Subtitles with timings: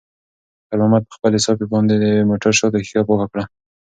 [0.67, 3.43] خیر محمد په خپلې صافې باندې د موټر شاته ښیښه پاکه کړه.